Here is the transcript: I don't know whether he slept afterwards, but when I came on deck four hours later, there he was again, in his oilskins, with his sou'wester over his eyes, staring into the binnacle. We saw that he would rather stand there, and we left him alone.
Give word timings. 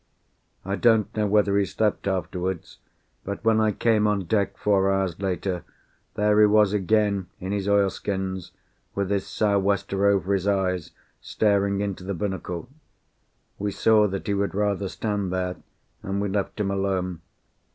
I 0.65 0.77
don't 0.77 1.15
know 1.15 1.27
whether 1.27 1.55
he 1.59 1.65
slept 1.67 2.07
afterwards, 2.07 2.79
but 3.23 3.45
when 3.45 3.61
I 3.61 3.71
came 3.71 4.07
on 4.07 4.23
deck 4.25 4.57
four 4.57 4.91
hours 4.91 5.21
later, 5.21 5.63
there 6.15 6.39
he 6.39 6.47
was 6.47 6.73
again, 6.73 7.27
in 7.39 7.51
his 7.51 7.67
oilskins, 7.69 8.51
with 8.95 9.11
his 9.11 9.27
sou'wester 9.27 10.07
over 10.07 10.33
his 10.33 10.47
eyes, 10.47 10.89
staring 11.21 11.81
into 11.81 12.03
the 12.03 12.15
binnacle. 12.15 12.67
We 13.59 13.69
saw 13.71 14.07
that 14.07 14.25
he 14.25 14.33
would 14.33 14.55
rather 14.55 14.87
stand 14.89 15.31
there, 15.31 15.57
and 16.01 16.19
we 16.19 16.29
left 16.29 16.59
him 16.59 16.71
alone. 16.71 17.21